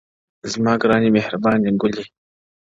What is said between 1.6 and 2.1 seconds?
گلي،